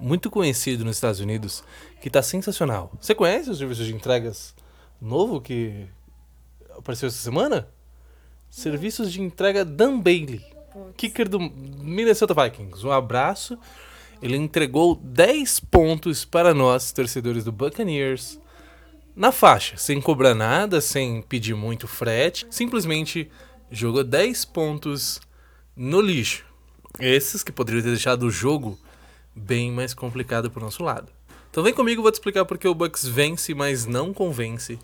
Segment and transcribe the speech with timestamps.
[0.00, 1.62] muito conhecido nos Estados Unidos
[2.00, 2.92] que está sensacional.
[3.00, 4.54] Você conhece o serviço de entregas
[5.00, 5.86] novo que
[6.76, 7.68] apareceu essa semana?
[8.48, 10.44] Serviços de entrega Dan Bailey,
[10.96, 12.84] kicker do Minnesota Vikings.
[12.84, 13.58] Um abraço.
[14.22, 18.38] Ele entregou 10 pontos para nós, torcedores do Buccaneers,
[19.16, 22.46] na faixa, sem cobrar nada, sem pedir muito frete.
[22.50, 23.30] Simplesmente
[23.70, 25.20] jogou 10 pontos
[25.74, 26.44] no lixo.
[26.98, 28.78] Esses que poderiam ter deixado o jogo
[29.40, 31.08] bem mais complicado pro nosso lado.
[31.50, 34.78] Então vem comigo, vou te explicar porque o Bucks vence, mas não convence.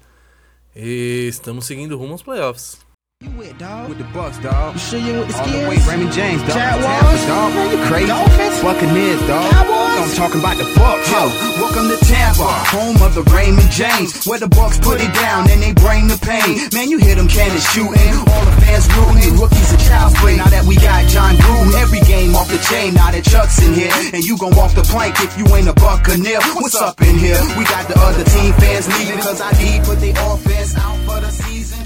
[0.74, 2.87] E estamos seguindo rumo aos playoffs.
[3.24, 3.88] You with, dog?
[3.88, 4.74] With the Bucks, dog.
[4.74, 6.52] You sure you with the All the way Raymond James, dog.
[6.52, 7.48] Jaguars, dog.
[7.56, 8.12] Man, you crazy.
[8.12, 9.50] Dolphins, Buccaneers, dog.
[9.56, 9.97] Cowboys.
[9.97, 11.33] I'm talking about the Bucks, yo.
[11.56, 15.64] Welcome to Tampa, home of the Raymond James, where the Bucks put it down and
[15.64, 16.69] they bring the pain.
[16.77, 20.36] Man, you hear them cannons shooting, all the fans rooting, rookies and child's play.
[20.36, 22.36] Now that we got John Gruden, every game
[22.66, 25.73] Now that Chuck's in here, and you gon' walk the plank if you ain't a
[25.75, 26.41] Buccaneer.
[26.59, 27.39] What's up in here?
[27.56, 28.89] We got the other team fans
[29.22, 31.78] cause I need put the offense out for the season.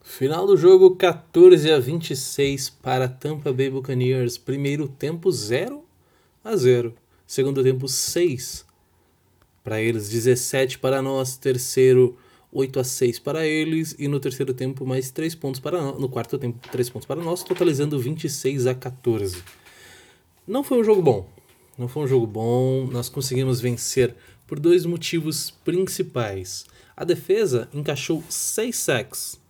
[0.00, 4.38] Final do jogo 14 a 26 para Tampa Bay Buccaneers.
[4.38, 5.84] Primeiro tempo 0
[6.42, 6.94] a 0.
[7.26, 8.64] Segundo tempo 6
[9.62, 11.36] para eles, 17 para nós.
[11.36, 12.16] Terceiro
[12.50, 15.78] 8 a 6 para eles e no terceiro tempo mais 3 pontos para.
[15.92, 19.59] No quarto tempo 3 pontos para nós, totalizando 26 a 14.
[20.50, 21.28] Não foi um jogo bom.
[21.78, 22.86] Não foi um jogo bom.
[22.86, 24.14] Nós conseguimos vencer
[24.46, 26.66] por dois motivos principais.
[26.96, 29.40] A defesa encaixou 6 sacks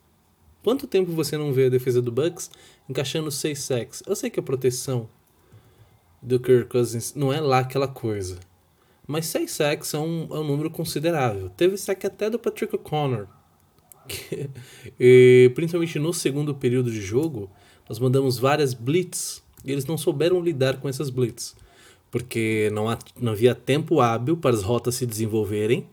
[0.62, 2.50] Quanto tempo você não vê a defesa do Bucks
[2.88, 4.02] encaixando 6 sacks?
[4.06, 5.08] Eu sei que a proteção
[6.20, 8.38] do Kirk Cousins não é lá aquela coisa.
[9.06, 11.48] Mas 6 sacks é um, é um número considerável.
[11.50, 13.26] Teve sack até do Patrick O'Connor.
[15.00, 17.50] e, principalmente no segundo período de jogo,
[17.88, 21.54] nós mandamos várias blitz e eles não souberam lidar com essas blitz.
[22.10, 25.86] Porque não, há, não havia tempo hábil para as rotas se desenvolverem,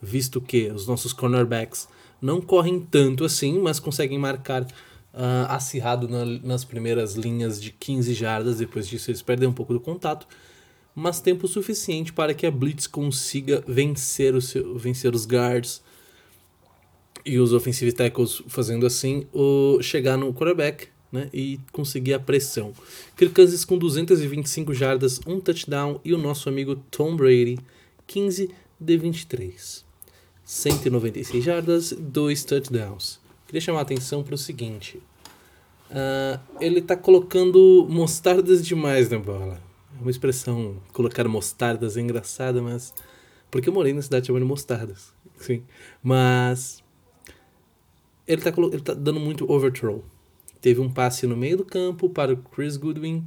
[0.00, 1.88] visto que os nossos cornerbacks
[2.20, 8.14] não correm tanto assim, mas conseguem marcar uh, acirrado na, nas primeiras linhas de 15
[8.14, 8.58] jardas.
[8.58, 10.26] Depois disso, eles perdem um pouco do contato,
[10.94, 15.82] mas tempo suficiente para que a Blitz consiga vencer, o seu, vencer os guards
[17.24, 22.72] e os offensive tackles fazendo assim, o, chegar no quarterback né, e conseguir a pressão.
[23.16, 27.58] Kirk Cousins com 225 jardas, um touchdown e o nosso amigo Tom Brady,
[28.06, 28.50] 15
[28.80, 29.84] de 23.
[30.44, 33.20] 196 jardas, 2 touchdowns.
[33.46, 35.00] Queria chamar a atenção para o seguinte:
[35.90, 39.60] uh, ele está colocando mostardas demais na bola.
[39.98, 42.94] É uma expressão, colocar mostardas é engraçada, mas.
[43.50, 45.12] Porque eu morei na cidade chamando mostardas.
[45.36, 45.62] Sim.
[46.02, 46.82] Mas.
[48.26, 48.52] Ele está
[48.82, 50.04] tá dando muito overthrow.
[50.62, 53.26] Teve um passe no meio do campo para o Chris Goodwin.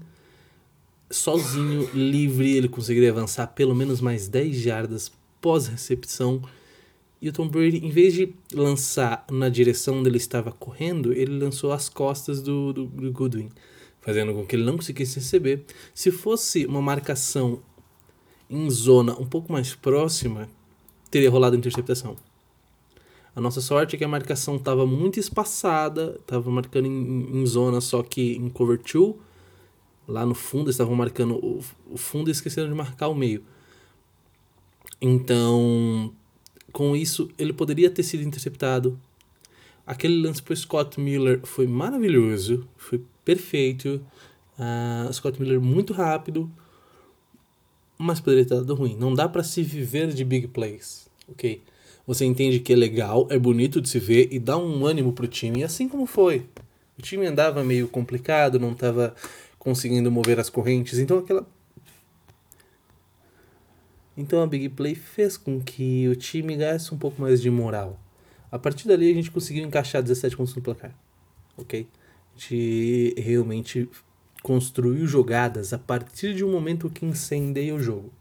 [1.11, 6.41] Sozinho, livre, ele conseguiria avançar pelo menos mais 10 jardas pós-recepção
[7.21, 11.39] e o Tom Brady, em vez de lançar na direção onde ele estava correndo, ele
[11.39, 13.49] lançou às costas do, do, do Goodwin,
[13.99, 15.65] fazendo com que ele não conseguisse receber.
[15.93, 17.63] Se fosse uma marcação
[18.47, 20.47] em zona um pouco mais próxima,
[21.09, 22.15] teria rolado a interceptação.
[23.35, 27.81] A nossa sorte é que a marcação estava muito espaçada, estava marcando em, em, zona,
[27.81, 29.15] só que em cover 2,
[30.07, 33.43] lá no fundo, estavam marcando o, o fundo e esqueceram de marcar o meio.
[35.01, 36.13] Então,
[36.71, 38.97] com isso, ele poderia ter sido interceptado.
[39.85, 44.01] Aquele lance para Scott Miller foi maravilhoso, foi perfeito.
[44.57, 46.49] Uh, Scott Miller muito rápido,
[47.97, 48.95] mas poderia ter dado ruim.
[48.95, 51.61] Não dá para se viver de big plays, ok?
[52.05, 55.27] Você entende que é legal, é bonito de se ver e dá um ânimo pro
[55.27, 56.47] time, assim como foi.
[56.97, 59.15] O time andava meio complicado, não estava
[59.57, 61.47] conseguindo mover as correntes, então aquela
[64.17, 67.99] então a Big Play fez com que o time ganhasse um pouco mais de moral.
[68.51, 70.95] A partir dali a gente conseguiu encaixar 17 pontos no placar.
[71.57, 71.85] Ok?
[72.35, 73.89] A gente realmente
[74.41, 78.11] construiu jogadas a partir de um momento que incendeia o jogo.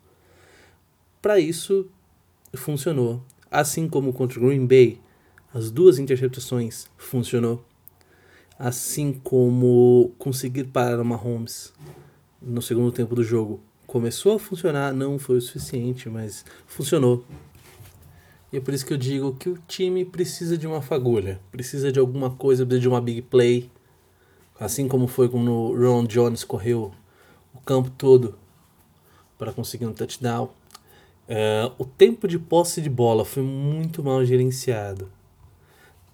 [1.23, 1.89] Para isso,
[2.55, 3.23] funcionou.
[3.55, 5.01] Assim como contra Green Bay,
[5.55, 7.65] as duas interceptações funcionou.
[8.59, 11.73] Assim como conseguir parar o Mahomes
[12.43, 17.25] no segundo tempo do jogo começou a funcionar, não foi o suficiente, mas funcionou.
[18.53, 21.93] E é por isso que eu digo que o time precisa de uma fagulha, precisa
[21.93, 23.71] de alguma coisa, precisa de uma big play.
[24.59, 26.91] Assim como foi quando o Ron Jones correu
[27.55, 28.37] o campo todo
[29.39, 30.51] para conseguir um touchdown.
[31.27, 35.11] É, o tempo de posse de bola foi muito mal gerenciado.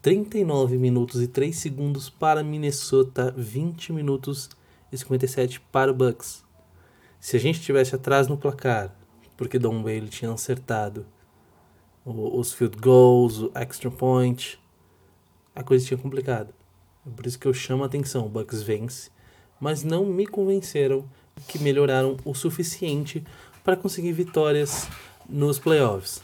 [0.00, 4.48] 39 minutos e 3 segundos para Minnesota, 20 minutos
[4.90, 6.44] e 57 para o Bucks.
[7.18, 8.94] Se a gente estivesse atrás no placar,
[9.36, 11.04] porque Don Bailey tinha acertado
[12.04, 14.58] os field goals, o extra point,
[15.54, 16.54] a coisa tinha complicado.
[17.06, 18.26] É por isso que eu chamo a atenção.
[18.26, 19.10] O Bucks vence,
[19.60, 21.04] mas não me convenceram
[21.48, 23.24] que melhoraram o suficiente
[23.64, 24.88] para conseguir vitórias
[25.28, 26.22] nos playoffs.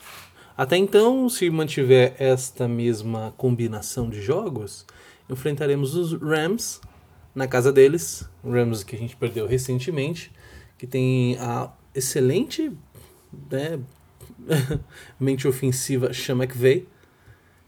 [0.57, 4.87] Até então, se mantiver esta mesma combinação de jogos,
[5.29, 6.81] enfrentaremos os Rams
[7.35, 10.33] na casa deles, Rams que a gente perdeu recentemente,
[10.79, 12.73] que tem a excelente
[13.51, 13.79] né,
[15.21, 16.89] mente ofensiva Sean McVay.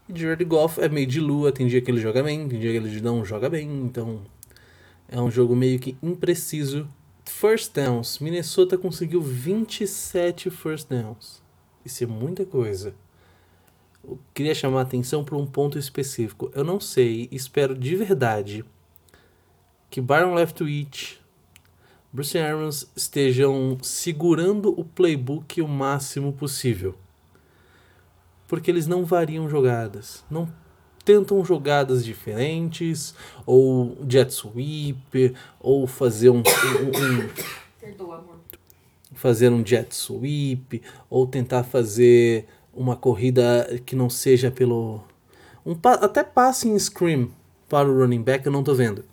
[0.07, 2.71] E Jared Goff é meio de lua, tem dia que ele joga bem, tem dia
[2.71, 4.21] que ele não joga bem, então
[5.07, 6.89] é um jogo meio que impreciso.
[7.29, 11.41] First downs, Minnesota conseguiu 27 first downs.
[11.85, 12.93] Isso é muita coisa.
[14.03, 16.51] Eu queria chamar a atenção para um ponto específico.
[16.53, 18.65] Eu não sei, espero de verdade
[19.89, 21.21] que Byron Leftwich,
[22.11, 26.97] Bruce Arians estejam segurando o playbook o máximo possível.
[28.47, 30.51] Porque eles não variam jogadas, não
[31.09, 37.29] tentam jogadas diferentes, ou jet sweep, ou fazer um, um, um
[37.81, 38.35] Perdoa, amor.
[39.15, 45.01] fazer um jet sweep, ou tentar fazer uma corrida que não seja pelo
[45.65, 47.31] um até passing screen
[47.67, 49.03] para o running back eu não tô vendo.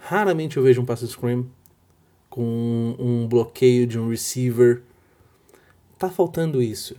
[0.00, 1.48] Raramente eu vejo um passe screen
[2.28, 4.82] com um bloqueio de um receiver.
[5.96, 6.96] Tá faltando isso.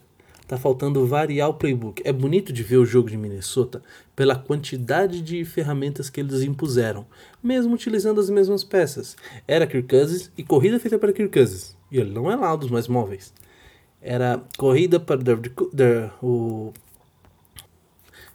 [0.50, 2.02] Tá faltando variar o playbook.
[2.04, 3.84] É bonito de ver o jogo de Minnesota
[4.16, 7.06] pela quantidade de ferramentas que eles impuseram,
[7.42, 9.16] mesmo utilizando as mesmas peças.
[9.48, 11.78] Era Kirk Cousins e corrida feita para Kirk Cousins.
[11.92, 13.32] E ele não é lá dos mais móveis.
[14.02, 15.72] Era corrida para Devin Cook,
[16.20, 16.74] o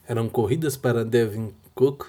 [0.06, 2.06] eram corridas para Devin Cook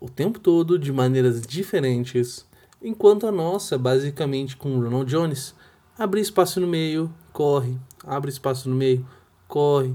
[0.00, 2.44] o tempo todo de maneiras diferentes,
[2.82, 5.54] enquanto a nossa, basicamente com Ronald Jones,
[5.96, 7.76] abre espaço no meio, corre,
[8.06, 9.06] abre espaço no meio,
[9.48, 9.94] corre.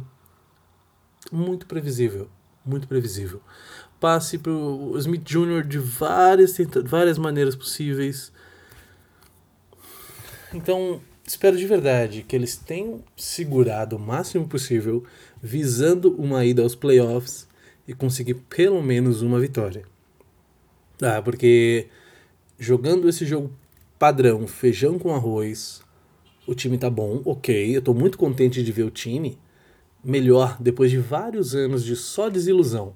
[1.31, 2.30] Muito previsível,
[2.66, 3.42] muito previsível.
[4.00, 5.66] Passe para o Smith Jr.
[5.66, 8.31] de várias, várias maneiras possíveis.
[10.54, 15.06] Então, espero de verdade que eles tenham segurado o máximo possível,
[15.42, 17.48] visando uma ida aos playoffs
[17.88, 19.86] e conseguir pelo menos uma vitória.
[21.02, 21.88] Ah, porque
[22.60, 23.52] jogando esse jogo
[23.98, 25.81] padrão, feijão com arroz,
[26.48, 27.76] o time tá bom, ok.
[27.76, 29.38] Eu tô muito contente de ver o time
[30.04, 32.94] melhor depois de vários anos de só desilusão.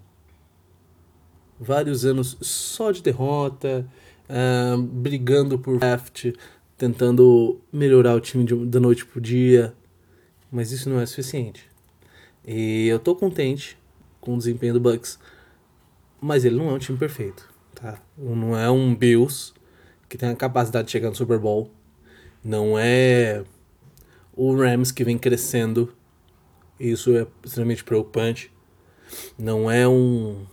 [1.59, 3.87] Vários anos só de derrota,
[4.27, 6.33] ah, brigando por draft,
[6.77, 9.73] tentando melhorar o time de- da noite pro dia.
[10.51, 11.69] Mas isso não é suficiente.
[12.45, 13.77] E eu tô contente
[14.19, 15.17] com o desempenho do Bucks,
[16.19, 18.01] mas ele não é um time perfeito, tá?
[18.17, 19.53] Não é um Bills
[20.09, 21.71] que tem a capacidade de chegar no Super Bowl.
[22.45, 23.43] Não é
[24.31, 25.91] o Rams que vem crescendo.
[26.79, 28.51] Isso é extremamente preocupante.
[29.35, 30.45] Não é um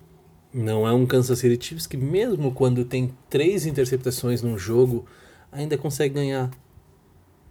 [0.55, 5.05] não é um Kansas City Chiefs que mesmo quando tem três interceptações num jogo
[5.51, 6.51] ainda consegue ganhar.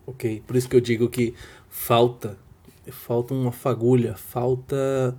[0.08, 1.36] Ok, por isso que eu digo que
[1.70, 2.36] falta
[2.92, 5.16] falta uma fagulha, falta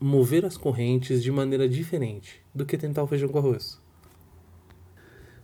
[0.00, 3.79] mover as correntes de maneira diferente do que tentar o feijão com arroz.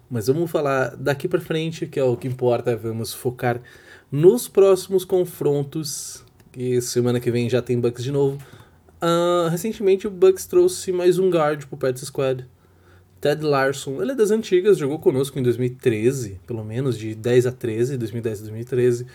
[0.08, 3.60] Mas vamos falar daqui para frente, que é o que importa, vamos focar
[4.10, 6.24] nos próximos confrontos.
[6.56, 8.38] E semana que vem já tem Bucks de novo.
[9.00, 12.46] Ah, recentemente o Bucks trouxe mais um guard pro Pets Squad.
[13.20, 17.52] Ted Larson, ele é das antigas, jogou conosco em 2013, pelo menos de 10 a
[17.52, 19.06] 13, 2010 a 2013.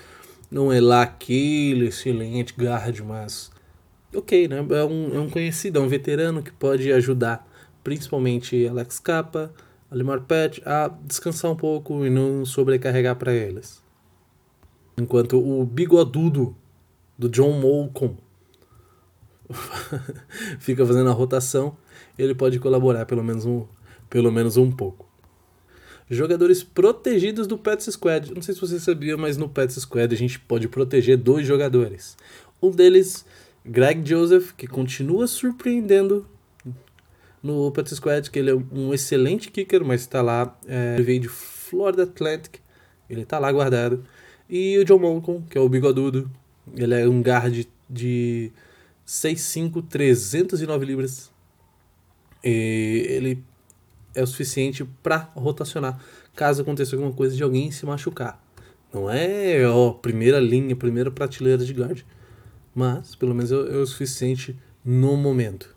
[0.50, 3.52] Não é lá aquele excelente guard, mas
[4.14, 4.58] ok, né?
[4.58, 7.48] É um, é um conhecido, é um veterano que pode ajudar,
[7.84, 9.54] principalmente Alex Capa,
[9.92, 13.84] Alimar Patch, a descansar um pouco e não sobrecarregar para eles.
[14.98, 16.56] Enquanto o bigodudo
[17.18, 18.16] do John Molcom
[20.60, 21.76] fica fazendo a rotação,
[22.18, 23.68] ele pode colaborar pelo menos um,
[24.10, 25.12] pelo menos um pouco.
[26.10, 28.34] Jogadores protegidos do Pets Squad.
[28.34, 32.18] Não sei se você sabia, mas no Pets Squad a gente pode proteger dois jogadores.
[32.62, 33.26] Um deles,
[33.66, 36.26] Greg Joseph, que continua surpreendendo
[37.42, 40.58] no Pets Squad, que ele é um excelente kicker, mas está lá.
[40.68, 42.58] É, ele veio de Florida Atlantic,
[43.10, 44.04] ele está lá guardado.
[44.50, 46.30] E o John Moncon, que é o bigodudo.
[46.76, 48.52] Ele é um guard de
[49.08, 51.32] 6'5", 309 libras.
[52.44, 53.44] E ele
[54.14, 56.00] é o suficiente para rotacionar
[56.36, 58.42] caso aconteça alguma coisa de alguém se machucar.
[58.94, 62.02] Não é ó, primeira linha, primeira prateleira de guard.
[62.74, 65.76] Mas, pelo menos, é, é o suficiente no momento.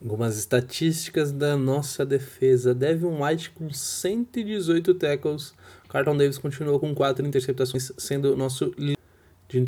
[0.00, 2.72] Algumas estatísticas da nossa defesa.
[2.72, 5.52] Devin White com 118 tackles.
[5.88, 8.96] Carlton Davis continuou com 4 interceptações, sendo nosso líder.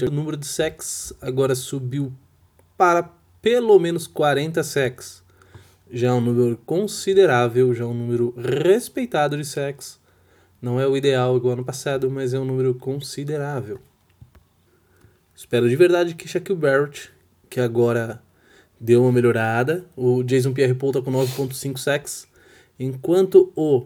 [0.09, 2.13] O número de sacks agora subiu
[2.77, 3.11] para
[3.41, 5.23] pelo menos 40 sacks.
[5.91, 9.99] Já é um número considerável, já é um número respeitado de sacks.
[10.63, 13.81] Não é o ideal igual ano passado, mas é um número considerável.
[15.35, 17.11] Espero de verdade que Shaquille Barrett,
[17.49, 18.23] que agora
[18.81, 19.85] deu uma melhorada.
[19.95, 22.27] O Jason Pierre-Paul tá com 9.5 sacks,
[22.79, 23.85] enquanto o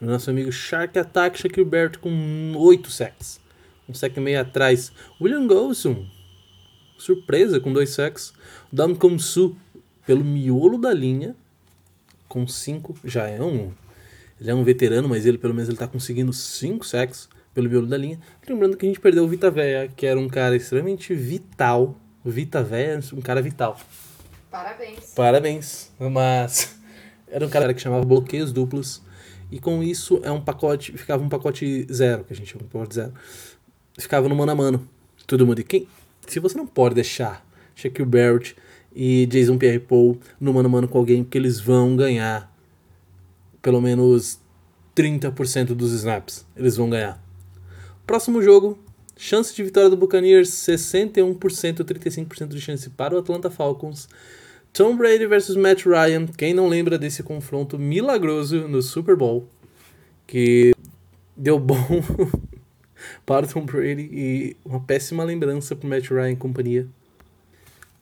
[0.00, 3.40] nosso amigo Shark Attack Shaquille Barrett com 8 sacks.
[3.88, 4.92] Um sack meio atrás.
[5.20, 6.04] William Golson,
[6.98, 8.32] surpresa, com 2 sacks.
[8.72, 9.56] Dam Komsu,
[10.04, 11.36] pelo miolo da linha,
[12.28, 12.96] com 5.
[13.04, 13.72] Já é um...
[14.38, 17.86] Ele é um veterano, mas ele pelo menos ele tá conseguindo 5 sacks pelo miolo
[17.86, 18.18] da linha.
[18.46, 21.96] Lembrando que a gente perdeu o Vita Veia, que era um cara extremamente vital
[22.30, 23.78] Vita Véia, um cara vital.
[24.50, 25.12] Parabéns.
[25.14, 25.92] Parabéns.
[25.98, 26.76] Mas
[27.28, 29.02] era um cara que chamava bloqueios duplos.
[29.50, 32.70] E com isso é um pacote, ficava um pacote zero, que a gente chama de
[32.70, 33.12] pacote zero.
[33.98, 34.88] Ficava no mano a mano.
[35.26, 35.60] Todo mundo.
[35.60, 35.86] E quem,
[36.26, 38.56] se você não pode deixar Shaquille Barrett
[38.94, 42.52] e Jason Pierre-Paul no mano a mano com alguém, porque eles vão ganhar
[43.60, 44.40] pelo menos
[44.96, 46.46] 30% dos snaps.
[46.56, 47.22] Eles vão ganhar.
[48.06, 48.78] Próximo jogo,
[49.16, 54.08] Chance de vitória do Buccaneers, 61%, 35% de chance para o Atlanta Falcons.
[54.74, 56.26] Tom Brady versus Matt Ryan.
[56.26, 59.48] Quem não lembra desse confronto milagroso no Super Bowl?
[60.26, 60.74] Que
[61.34, 61.78] deu bom
[63.24, 66.86] para o Tom Brady e uma péssima lembrança para Matt Ryan e companhia.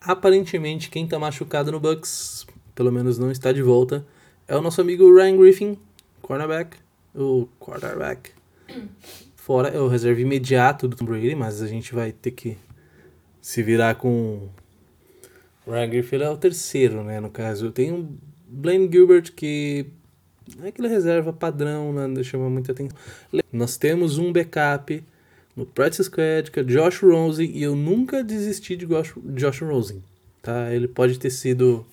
[0.01, 2.45] Aparentemente, quem está machucado no Bucks,
[2.75, 4.05] pelo menos não está de volta,
[4.49, 5.79] é o nosso amigo Ryan Griffin,
[6.21, 6.77] cornerback,
[7.15, 8.33] o quarterback.
[9.45, 12.57] Fora é o reserva imediato do Tom Brady, mas a gente vai ter que
[13.43, 14.49] se virar com.
[15.67, 17.21] O Ryan Griffin é o terceiro, né?
[17.21, 18.09] No caso, tem o
[18.49, 19.85] Blaine Gilbert que
[20.63, 22.23] é aquele reserva padrão, né?
[22.23, 22.97] chama muita atenção.
[23.53, 25.05] Nós temos um backup
[25.55, 30.03] no practice squad, que é Josh Rosen, e eu nunca desisti de Josh, Josh Rosen,
[30.41, 30.73] tá?
[30.73, 31.85] Ele pode ter sido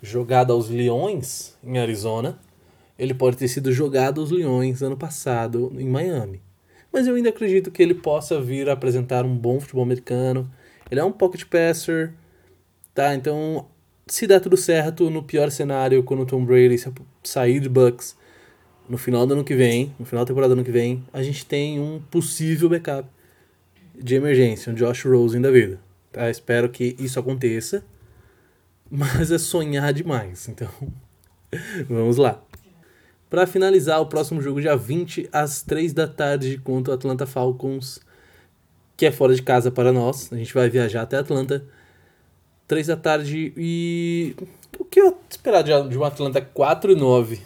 [0.00, 2.38] jogado aos Leões em Arizona,
[2.98, 6.40] ele pode ter sido jogado aos Leões ano passado em Miami
[6.96, 10.50] mas eu ainda acredito que ele possa vir a apresentar um bom futebol americano.
[10.90, 12.14] Ele é um pocket passer,
[12.94, 13.14] tá?
[13.14, 13.66] Então,
[14.06, 16.82] se der tudo certo, no pior cenário, quando o Tom Brady
[17.22, 18.16] sair de Bucks
[18.88, 21.22] no final do ano que vem, no final da temporada do ano que vem, a
[21.22, 23.06] gente tem um possível backup
[23.94, 25.78] de emergência, um Josh Rosen da vida.
[26.10, 26.30] Tá?
[26.30, 27.84] Espero que isso aconteça,
[28.90, 30.70] mas é sonhar demais, então
[31.90, 32.42] vamos lá.
[33.28, 38.00] Para finalizar, o próximo jogo, dia 20, às 3 da tarde, contra o Atlanta Falcons,
[38.96, 40.32] que é fora de casa para nós.
[40.32, 41.64] A gente vai viajar até Atlanta.
[42.68, 44.36] 3 da tarde e.
[44.78, 47.40] O que eu esperar de, um Atlanta 4 e 9?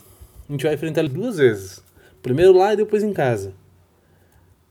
[0.48, 1.82] A gente vai enfrentar ele duas vezes.
[2.22, 3.54] Primeiro lá e depois em casa.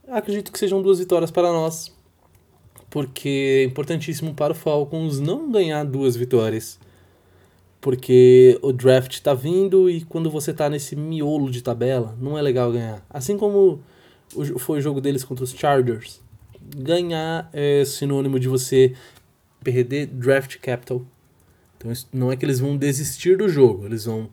[0.08, 1.92] Acredito que sejam duas vitórias para nós.
[2.88, 6.78] Porque é importantíssimo para o Falcons não ganhar duas vitórias
[7.80, 12.42] porque o draft está vindo e quando você está nesse miolo de tabela, não é
[12.42, 13.04] legal ganhar.
[13.08, 13.80] Assim como
[14.58, 16.20] foi o jogo deles contra os Chargers.
[16.76, 18.94] Ganhar é sinônimo de você
[19.64, 21.02] perder draft capital.
[21.76, 24.28] Então não é que eles vão desistir do jogo, eles vão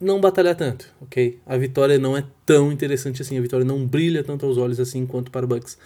[0.00, 1.40] não batalhar tanto, ok?
[1.44, 5.06] A vitória não é tão interessante assim, a vitória não brilha tanto aos olhos assim
[5.06, 5.76] quanto para o Bucks,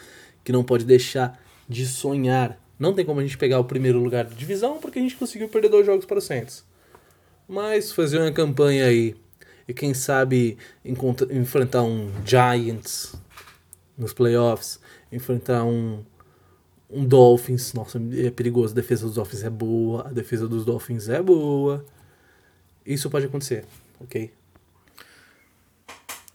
[0.44, 4.24] que não pode deixar de sonhar não tem como a gente pegar o primeiro lugar
[4.24, 6.64] de divisão porque a gente conseguiu perder dois jogos para o Saints.
[7.46, 9.14] Mas fazer uma campanha aí
[9.68, 10.56] e quem sabe
[11.30, 13.14] enfrentar um Giants
[13.96, 14.80] nos playoffs,
[15.12, 16.02] enfrentar um,
[16.88, 21.08] um Dolphins, nossa, é perigoso, a defesa dos Dolphins é boa, a defesa dos Dolphins
[21.08, 21.84] é boa.
[22.84, 23.66] Isso pode acontecer,
[24.00, 24.32] ok?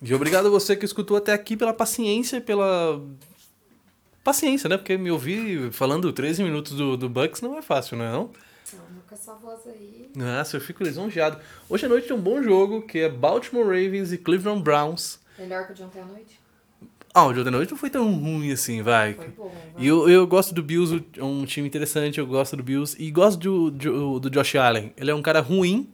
[0.02, 3.02] E obrigado a você que escutou até aqui pela paciência, pela
[4.26, 4.76] paciência, né?
[4.76, 8.32] Porque me ouvir falando 13 minutos do, do Bucks não é fácil, não é não?
[8.74, 10.10] Não, com essa voz aí.
[10.16, 11.38] Nossa, eu fico lisonjeado.
[11.70, 15.20] Hoje à noite tem um bom jogo, que é Baltimore Ravens e Cleveland Browns.
[15.38, 16.40] Melhor que o de ontem à noite?
[17.14, 19.14] Ah, o de ontem à noite não foi tão ruim assim, vai.
[19.14, 19.84] Foi bom, vai.
[19.84, 22.96] E eu, eu gosto do Bills, é um time interessante, eu gosto do Bills.
[23.00, 24.92] E gosto do, do, do Josh Allen.
[24.98, 25.88] Ele é um cara ruim.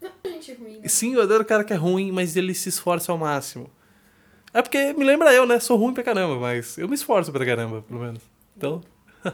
[0.00, 0.86] Não, gente ruim, né?
[0.86, 3.68] Sim, eu adoro o cara que é ruim, mas ele se esforça ao máximo.
[4.58, 5.60] É porque me lembra eu, né?
[5.60, 8.20] Sou ruim pra caramba, mas eu me esforço pra caramba, pelo menos.
[8.56, 8.82] Então.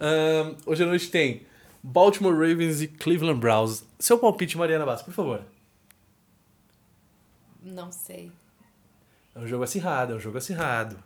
[0.00, 1.42] um, hoje à noite tem
[1.82, 3.84] Baltimore Ravens e Cleveland Browns.
[3.98, 5.42] Seu palpite, Mariana Bass, por favor.
[7.60, 8.30] Não sei.
[9.34, 10.96] É um jogo acirrado, é um jogo acirrado.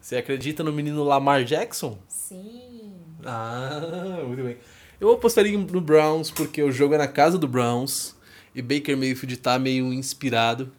[0.00, 1.96] Você acredita no menino Lamar Jackson?
[2.08, 2.92] Sim.
[3.24, 4.56] Ah, muito bem.
[5.00, 8.16] Eu apostaria no Browns porque o jogo é na casa do Browns
[8.52, 10.72] e Baker Mayfield tá meio inspirado.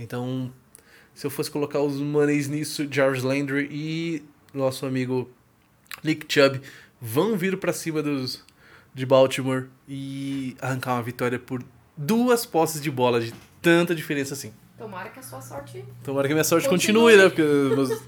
[0.00, 0.50] Então,
[1.14, 4.22] se eu fosse colocar os maneis nisso, Jarvis Landry e
[4.54, 5.30] nosso amigo
[6.02, 6.60] Nick Chubb
[7.00, 8.42] vão vir para cima dos
[8.94, 11.62] de Baltimore e arrancar uma vitória por
[11.96, 14.52] duas posses de bola de tanta diferença assim.
[14.76, 15.84] Tomara que a sua sorte.
[16.02, 17.16] Tomara que a minha sorte continue, Continue.
[17.16, 17.28] né?
[17.28, 17.42] Porque
[17.76, 18.02] meus,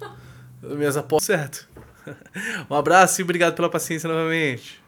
[0.78, 1.68] minhas apostas certo.
[2.68, 4.81] Um abraço e obrigado pela paciência novamente.